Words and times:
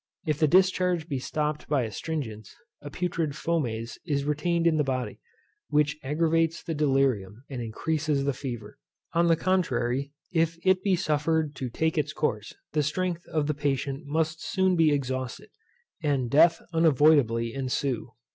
If 0.25 0.39
the 0.39 0.47
discharge 0.47 1.07
be 1.07 1.19
stopped 1.19 1.67
by 1.67 1.83
astringents, 1.83 2.55
a 2.81 2.89
putrid 2.89 3.35
fomes 3.35 3.99
is 4.03 4.23
retained 4.25 4.65
in 4.65 4.77
the 4.77 4.83
body, 4.83 5.19
which 5.69 5.95
aggravates 6.03 6.63
the 6.63 6.73
delirium 6.73 7.43
and 7.51 7.61
increases 7.61 8.23
the 8.23 8.33
fever. 8.33 8.79
On 9.13 9.27
the 9.27 9.35
contrary, 9.35 10.11
if 10.33 10.57
it 10.65 10.81
be 10.81 10.95
suffered 10.95 11.53
to 11.57 11.69
take 11.69 11.99
its 11.99 12.13
course, 12.13 12.51
the 12.71 12.81
strength 12.81 13.27
of 13.27 13.45
the 13.45 13.53
patient 13.53 14.07
must 14.07 14.43
soon 14.43 14.75
be 14.75 14.91
exhausted, 14.91 15.51
and 16.01 16.31
death 16.31 16.63
unavoidably 16.73 17.53
ensue. 17.53 18.13